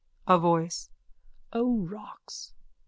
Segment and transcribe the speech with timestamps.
[0.27, 0.89] A VOICE:
[1.53, 2.53] O rocks.